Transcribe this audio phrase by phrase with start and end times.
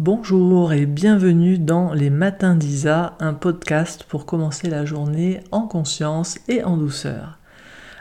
[0.00, 6.38] Bonjour et bienvenue dans Les Matins d'Isa, un podcast pour commencer la journée en conscience
[6.48, 7.38] et en douceur.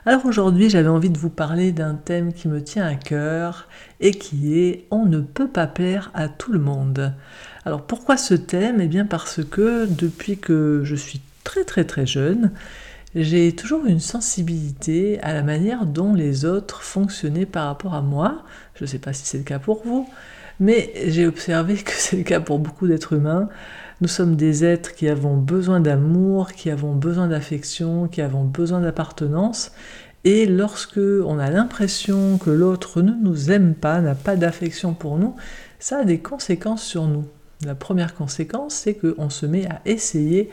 [0.05, 3.67] Alors aujourd'hui j'avais envie de vous parler d'un thème qui me tient à cœur
[3.99, 7.13] et qui est On ne peut pas plaire à tout le monde.
[7.65, 8.79] Alors pourquoi ce thème?
[8.79, 12.53] Eh bien parce que depuis que je suis très très très jeune,
[13.13, 18.45] j'ai toujours une sensibilité à la manière dont les autres fonctionnaient par rapport à moi.
[18.75, 20.07] Je ne sais pas si c'est le cas pour vous,
[20.59, 23.49] mais j'ai observé que c'est le cas pour beaucoup d'êtres humains.
[24.01, 28.81] Nous sommes des êtres qui avons besoin d'amour, qui avons besoin d'affection, qui avons besoin
[28.81, 29.71] d'appartenance.
[30.25, 35.17] Et lorsque on a l'impression que l'autre ne nous aime pas, n'a pas d'affection pour
[35.17, 35.35] nous,
[35.79, 37.25] ça a des conséquences sur nous.
[37.65, 40.49] La première conséquence, c'est qu'on se met à essayer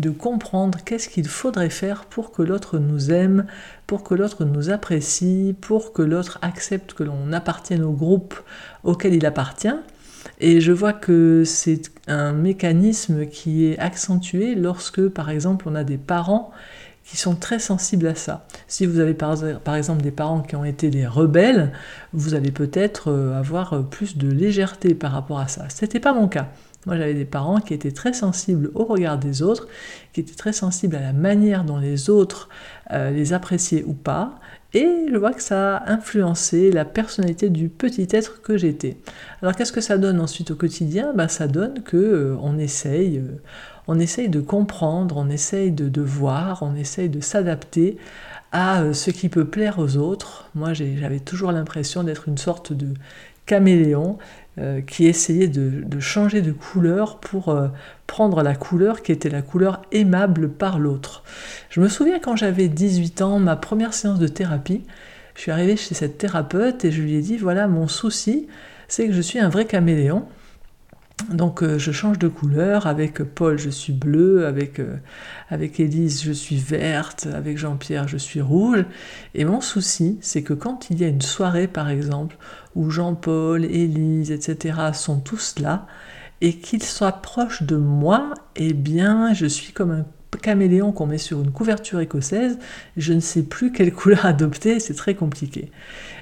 [0.00, 3.46] de comprendre qu'est-ce qu'il faudrait faire pour que l'autre nous aime,
[3.86, 8.34] pour que l'autre nous apprécie, pour que l'autre accepte que l'on appartienne au groupe
[8.82, 9.74] auquel il appartient.
[10.40, 15.84] Et je vois que c'est un mécanisme qui est accentué lorsque, par exemple, on a
[15.84, 16.50] des parents
[17.08, 18.46] qui sont très sensibles à ça.
[18.66, 19.32] Si vous avez par,
[19.74, 21.72] exemple des parents qui ont été des rebelles,
[22.12, 25.68] vous allez peut-être euh, avoir plus de légèreté par rapport à ça.
[25.70, 26.48] Ce n'était pas mon cas.
[26.86, 29.68] Moi, j'avais des parents qui étaient très sensibles au regard des autres,
[30.12, 32.48] qui étaient très sensibles à la manière dont les autres
[32.92, 34.38] euh, les appréciaient ou pas,
[34.74, 38.98] et je vois que ça a influencé la personnalité du petit être que j'étais.
[39.40, 41.12] Alors qu'est-ce que ça donne ensuite au quotidien?
[41.14, 46.62] Ben, Ça donne que euh, on essaye, euh, essaye de comprendre, on essaye de voir,
[46.62, 47.96] on essaye de s'adapter
[48.52, 50.48] à ce qui peut plaire aux autres.
[50.54, 52.94] Moi, j'avais toujours l'impression d'être une sorte de
[53.46, 54.18] caméléon
[54.58, 57.68] euh, qui essayait de, changer de couleur pour euh,
[58.06, 61.22] prendre la couleur qui était la couleur aimable par l'autre.
[61.70, 64.82] Je me souviens quand j'avais 18 ans, ma première séance de thérapie,
[65.34, 68.48] je suis arrivée chez cette thérapeute et je lui ai dit voilà mon souci,
[68.88, 70.26] c'est que je suis un vrai caméléon
[71.30, 74.96] donc euh, je change de couleur, avec Paul je suis bleu, avec, euh,
[75.50, 78.84] avec Élise je suis verte, avec Jean-Pierre je suis rouge.
[79.34, 82.36] Et mon souci, c'est que quand il y a une soirée par exemple,
[82.74, 84.78] où Jean-Paul, Élise, etc.
[84.94, 85.86] sont tous là,
[86.40, 90.06] et qu'ils soient proches de moi, eh bien je suis comme un
[90.36, 92.58] caméléon qu'on met sur une couverture écossaise,
[92.96, 95.70] je ne sais plus quelle couleur adopter, c'est très compliqué.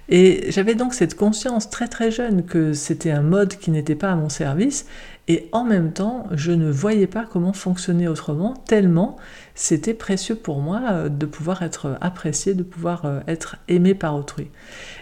[0.08, 4.12] Et j'avais donc cette conscience très très jeune que c'était un mode qui n'était pas
[4.12, 4.86] à mon service,
[5.28, 9.16] et en même temps, je ne voyais pas comment fonctionner autrement, tellement
[9.56, 14.14] c'était précieux pour moi euh, de pouvoir être apprécié, de pouvoir euh, être aimé par
[14.14, 14.48] autrui.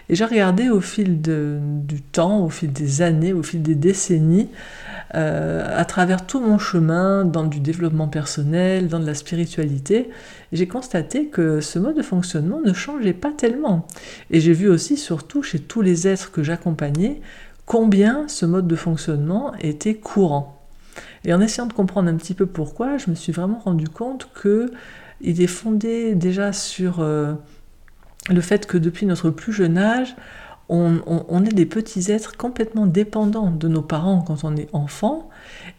[0.09, 4.49] Et j'ai regardé au fil du temps, au fil des années, au fil des décennies,
[5.13, 10.09] euh, à travers tout mon chemin dans du développement personnel, dans de la spiritualité,
[10.51, 13.87] j'ai constaté que ce mode de fonctionnement ne changeait pas tellement.
[14.31, 17.21] Et j'ai vu aussi, surtout chez tous les êtres que j'accompagnais,
[17.65, 20.63] combien ce mode de fonctionnement était courant.
[21.23, 24.29] Et en essayant de comprendre un petit peu pourquoi, je me suis vraiment rendu compte
[24.33, 24.71] que
[25.21, 27.33] il est fondé déjà sur euh,
[28.29, 30.15] le fait que depuis notre plus jeune âge,
[30.69, 35.29] on, est des petits êtres complètement dépendants de nos parents quand on est enfant,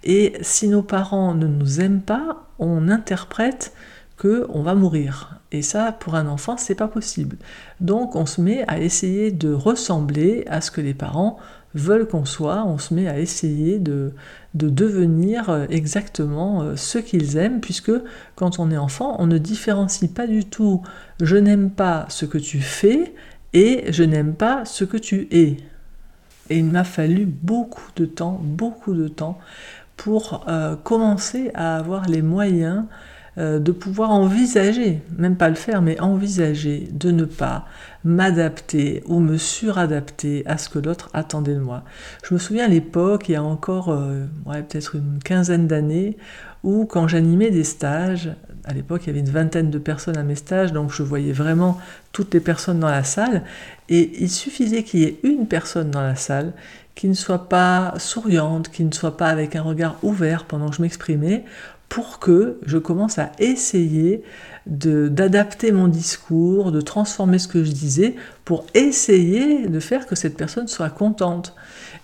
[0.05, 3.73] et si nos parents ne nous aiment pas, on interprète
[4.17, 5.41] que on va mourir.
[5.53, 7.37] Et ça, pour un enfant, c'est pas possible.
[7.81, 11.39] Donc, on se met à essayer de ressembler à ce que les parents
[11.75, 12.65] veulent qu'on soit.
[12.65, 14.13] On se met à essayer de,
[14.55, 17.93] de devenir exactement euh, ce qu'ils aiment, puisque
[18.35, 20.83] quand on est enfant, on ne différencie pas du tout
[21.21, 23.15] je n'aime pas ce que tu fais
[23.57, 25.57] et je n'aime pas ce que tu es.
[26.51, 29.39] Et il m'a fallu beaucoup de temps, beaucoup de temps
[29.97, 32.85] pour euh, commencer à avoir les moyens
[33.39, 37.65] euh, de pouvoir envisager, même pas le faire, mais envisager de ne pas
[38.05, 41.83] m'adapter ou me suradapter à ce que l'autre attendait de moi.
[42.29, 46.19] Je me souviens à l'époque, il y a encore euh, peut-être une quinzaine d'années,
[46.63, 48.33] où quand j'animais des stages,
[48.67, 51.33] à l'époque il y avait une vingtaine de personnes à mes stages, donc je voyais
[51.33, 51.79] vraiment
[52.13, 53.43] toutes les personnes dans la salle,
[53.89, 56.53] et il suffisait qu'il y ait une personne dans la salle
[56.95, 60.77] qui ne soit pas souriante, qui ne soit pas avec un regard ouvert pendant que
[60.77, 61.45] je m'exprimais,
[61.89, 64.23] pour que je commence à essayer
[64.67, 70.37] d'adapter mon discours, de transformer ce que je disais, pour essayer de faire que cette
[70.37, 71.55] personne soit contente.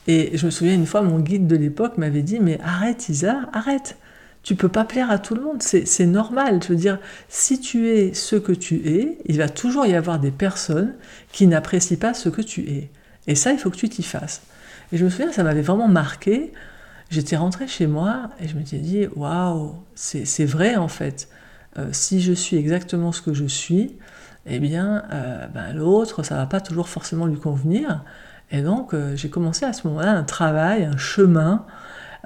[0.07, 3.41] Et je me souviens une fois, mon guide de l'époque m'avait dit, mais arrête Isa,
[3.53, 3.97] arrête.
[4.43, 6.61] Tu peux pas plaire à tout le monde, c'est normal.
[6.63, 6.99] Je veux dire,
[7.29, 10.95] si tu es ce que tu es, il va toujours y avoir des personnes
[11.31, 12.91] qui n'apprécient pas ce que tu es.
[13.29, 14.43] Et ça, il faut que tu t'y fasses.
[14.93, 16.53] Et je me souviens, ça m'avait vraiment marqué
[17.13, 21.29] j'étais rentrée chez moi et je me suis dit, waouh, c'est vrai en fait.
[21.79, 23.97] Euh, si je suis exactement ce que je suis,
[24.47, 28.03] eh bien, euh, ben, l'autre, ça va pas toujours forcément lui convenir.
[28.51, 31.65] Et donc, euh, j'ai commencé à ce moment-là un travail, un chemin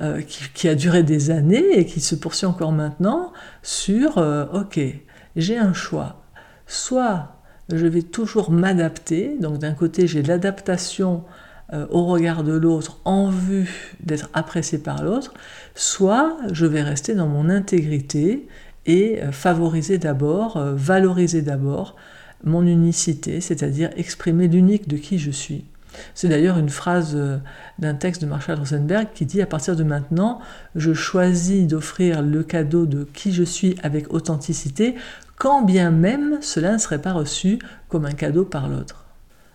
[0.03, 3.33] euh, qui, a duré des années et qui se poursuit encore maintenant
[3.63, 4.79] sur, euh, ok,
[5.37, 6.23] j'ai un choix.
[6.67, 7.41] Soit
[7.73, 11.25] je vais toujours m'adapter, donc d'un côté j'ai l'adaptation
[11.73, 15.33] euh, au regard de l'autre en vue d'être apprécié par l'autre,
[15.75, 18.49] soit je vais rester dans mon intégrité
[18.85, 21.97] et favoriser d'abord, valoriser d'abord
[22.45, 25.65] mon unicité, c'est-à-dire exprimer l'unique de qui je suis.
[26.15, 27.39] C'est d'ailleurs une phrase euh,
[27.79, 30.41] d'un texte de Marshall Rosenberg qui dit à partir de maintenant,
[30.75, 34.95] je choisis d'offrir le cadeau de qui je suis avec authenticité,
[35.37, 37.59] quand bien même cela ne serait pas reçu
[37.89, 39.05] comme un cadeau par l'autre.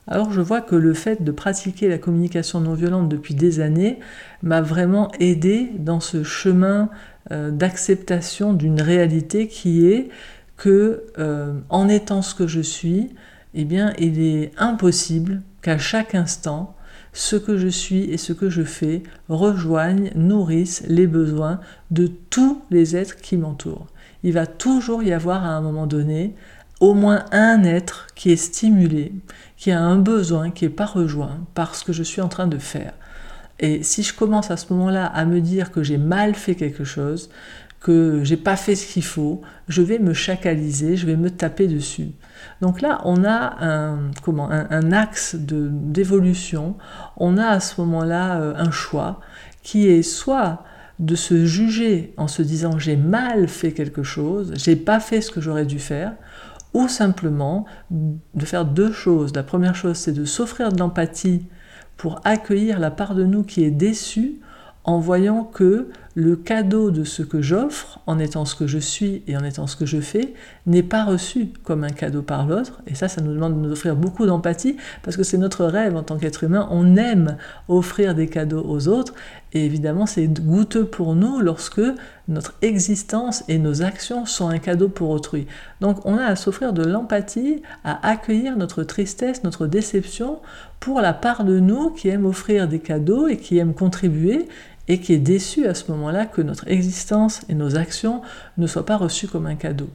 [0.07, 3.99] Alors je vois que le fait de pratiquer la communication non violente depuis des années
[4.41, 6.89] m'a vraiment aidé dans ce chemin
[7.31, 10.09] euh, d'acceptation d'une réalité qui est
[10.57, 13.09] que euh, en étant ce que je suis,
[13.53, 16.75] eh bien, il est impossible qu'à chaque instant,
[17.13, 21.59] ce que je suis et ce que je fais rejoignent, nourrissent les besoins
[21.89, 23.87] de tous les êtres qui m'entourent.
[24.23, 26.35] Il va toujours y avoir à un moment donné
[26.79, 29.13] au moins un être qui est stimulé,
[29.57, 32.47] qui a un besoin qui n'est pas rejoint par ce que je suis en train
[32.47, 32.93] de faire.
[33.59, 36.83] Et si je commence à ce moment-là à me dire que j'ai mal fait quelque
[36.83, 37.29] chose,
[37.79, 41.67] que j'ai pas fait ce qu'il faut, je vais me chacaliser, je vais me taper
[41.67, 42.09] dessus.
[42.61, 46.75] Donc là, on a un, comment, un, axe d'évolution,
[47.17, 49.19] on a à ce moment-là euh, un choix
[49.63, 50.63] qui est soit
[50.99, 55.31] de se juger en se disant j'ai mal fait quelque chose, j'ai pas fait ce
[55.31, 56.13] que j'aurais dû faire,
[56.73, 59.33] ou simplement de faire deux choses.
[59.35, 61.45] La première chose, c'est de s'offrir de l'empathie
[61.97, 64.39] pour accueillir la part de nous qui est déçue
[64.83, 69.23] en voyant que le cadeau de ce que j'offre, en étant ce que je suis
[69.27, 70.33] et en étant ce que je fais,
[70.65, 72.81] n'est pas reçu comme un cadeau par l'autre.
[72.87, 75.95] Et ça, ça nous demande de nous offrir beaucoup d'empathie, parce que c'est notre rêve
[75.95, 76.67] en tant qu'être humain.
[76.69, 77.37] On aime
[77.69, 79.13] offrir des cadeaux aux autres,
[79.53, 81.81] et évidemment, c'est goûteux pour nous lorsque
[82.27, 85.47] notre existence et nos actions sont un cadeau pour autrui.
[85.81, 90.39] Donc on a à s'offrir de l'empathie, à accueillir notre tristesse, notre déception
[90.79, 94.47] pour la part de nous qui aime offrir des cadeaux et qui aime contribuer
[94.91, 98.21] et qui est déçu à ce moment-là que notre existence et nos actions
[98.57, 99.89] ne soient pas reçues comme un cadeau.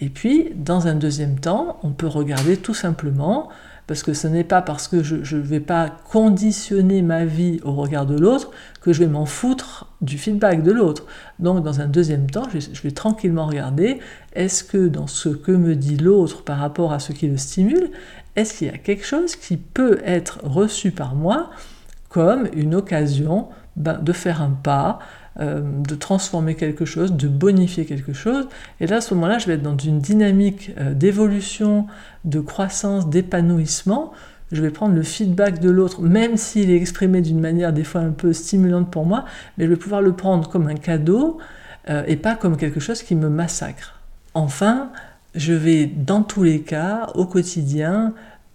[0.00, 3.50] Et puis, dans un deuxième temps, on peut regarder tout simplement,
[3.86, 7.72] parce que ce n'est pas parce que je ne vais pas conditionner ma vie au
[7.72, 8.50] regard de l'autre
[8.80, 11.06] que je vais m'en foutre du feedback de l'autre.
[11.38, 14.00] Donc, dans un deuxième temps, je je vais tranquillement regarder,
[14.32, 17.92] est-ce que dans ce que me dit l'autre par rapport à ce qui le stimule,
[18.34, 21.50] est-ce qu'il y a quelque chose qui peut être reçu par moi
[22.08, 24.98] comme une occasion ben, de faire un pas,
[25.40, 28.48] euh, de transformer quelque chose, de bonifier quelque chose.
[28.80, 31.86] Et là, à ce moment-là, je vais être dans une dynamique euh, d'évolution,
[32.26, 34.12] de croissance, d'épanouissement.
[34.50, 38.02] Je vais prendre le feedback de l'autre, même s'il est exprimé d'une manière des fois
[38.02, 39.24] un peu stimulante pour moi,
[39.56, 41.38] mais je vais pouvoir le prendre comme un cadeau
[41.88, 44.00] euh, et pas comme quelque chose qui me massacre.
[44.34, 44.90] Enfin,
[45.34, 48.12] je vais dans tous les cas, au quotidien,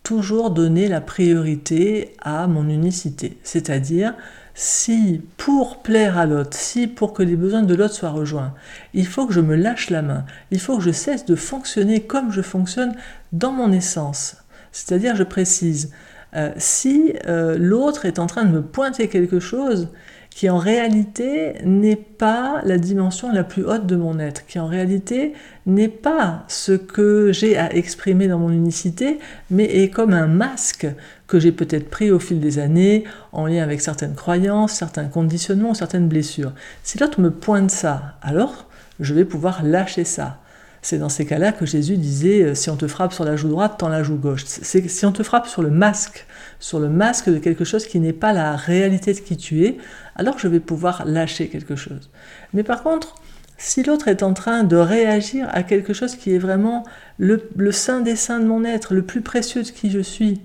[0.07, 3.37] toujours donner la priorité à mon unicité.
[3.43, 4.13] C'est-à-dire,
[4.53, 8.53] si pour plaire à l'autre, si pour que les besoins de l'autre soient rejoints,
[8.93, 12.03] il faut que je me lâche la main, il faut que je cesse de fonctionner
[12.03, 12.95] comme je fonctionne
[13.33, 14.37] dans mon essence.
[14.71, 15.91] C'est-à-dire, je précise,
[16.37, 19.89] euh, si euh, l'autre est en train de me pointer quelque chose
[20.29, 24.67] qui en réalité n'est pas la dimension la plus haute de mon être, qui en
[24.67, 25.33] réalité
[25.65, 30.87] n'est pas ce que j'ai à exprimer dans mon unicité, mais est comme un masque
[31.27, 35.73] que j'ai peut-être pris au fil des années en lien avec certaines croyances, certains conditionnements,
[35.73, 36.53] certaines blessures.
[36.83, 38.67] Si l'autre me pointe ça, alors
[38.99, 40.39] je vais pouvoir lâcher ça.
[40.89, 43.49] C'est dans ces cas-là que Jésus disait euh, si on te frappe sur la joue
[43.49, 44.45] droite, tends la joue gauche.
[44.45, 46.25] Si on te frappe sur le masque,
[46.61, 49.79] sur le masque de quelque chose qui n'est pas la réalité de qui tu es,
[50.15, 52.09] alors je vais pouvoir lâcher quelque chose.
[52.53, 53.15] Mais par contre,
[53.57, 56.85] si l'autre est en train de réagir à quelque chose qui est vraiment
[57.17, 57.41] le,
[57.73, 60.39] saint des saints de mon être, le plus précieux de qui je suis,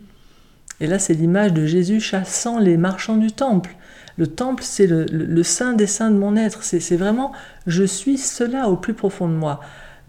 [0.81, 3.77] et là c'est l'image de Jésus chassant les marchands du temple.
[4.17, 7.31] Le temple, c'est le, le, saint des saints de mon être, c'est vraiment
[7.69, 9.61] je suis cela au plus profond de moi.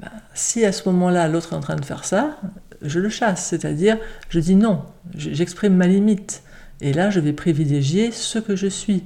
[0.03, 2.37] Ben, si à ce moment-là, l'autre est en train de faire ça,
[2.81, 4.83] je le chasse, c'est-à-dire je dis non,
[5.15, 6.43] j'exprime ma limite.
[6.81, 9.03] Et là, je vais privilégier ce que je suis.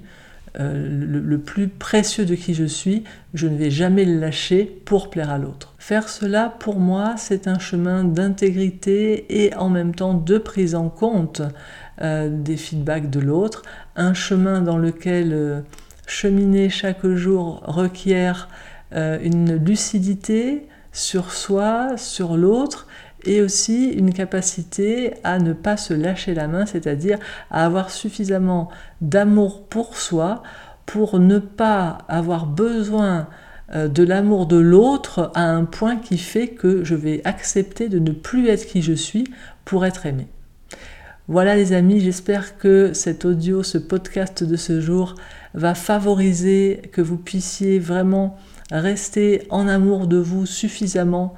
[0.59, 3.03] Euh, le, plus précieux de qui je suis,
[3.35, 5.75] je ne vais jamais le lâcher pour plaire à l'autre.
[5.77, 10.89] Faire cela, pour moi, c'est un chemin d'intégrité et en même temps de prise en
[10.89, 11.43] compte
[12.01, 13.61] euh, des feedbacks de l'autre,
[13.95, 15.61] un chemin dans lequel euh,
[16.07, 18.49] cheminer chaque jour requiert
[18.93, 20.65] une lucidité,
[20.97, 22.87] sur soi, sur l'autre,
[23.23, 27.19] et aussi une capacité à ne pas se lâcher la main, c'est-à-dire
[27.51, 28.69] à avoir suffisamment
[29.01, 30.41] d'amour pour soi
[30.87, 33.27] pour ne pas avoir besoin
[33.75, 37.99] euh, de l'amour de l'autre à un point qui fait que je vais accepter de
[37.99, 39.25] ne plus être qui je suis
[39.65, 40.27] pour être aimé.
[41.27, 45.13] Voilà les amis, j'espère que cet audio, ce podcast de ce jour
[45.53, 48.37] va favoriser que vous puissiez vraiment
[48.71, 51.35] rester en amour de vous suffisamment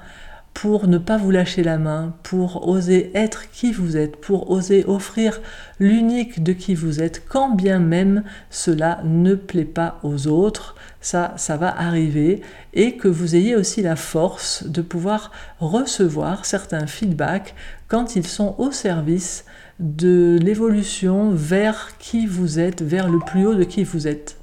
[0.54, 4.84] pour ne pas vous lâcher la main, pour oser être qui vous êtes, pour oser
[4.86, 5.40] offrir
[5.78, 11.32] l'unique de qui vous êtes, quand bien même cela ne plaît pas aux autres, ça,
[11.36, 12.42] ça va arriver,
[12.74, 17.54] et que vous ayez aussi la force de pouvoir recevoir certains feedbacks
[17.88, 19.44] quand ils sont au service
[19.78, 24.39] de l'évolution vers qui vous êtes, vers le plus haut de qui vous êtes.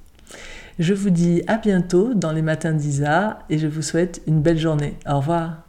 [0.80, 4.60] Je vous dis à bientôt dans les matins d'Isa et je vous souhaite une belle
[4.60, 4.96] journée.
[5.08, 5.67] Au revoir.